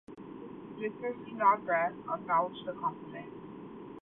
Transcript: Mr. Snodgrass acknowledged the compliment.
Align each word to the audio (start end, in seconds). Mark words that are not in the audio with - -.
Mr. 0.79 1.29
Snodgrass 1.29 1.93
acknowledged 2.11 2.65
the 2.65 2.73
compliment. 2.73 3.31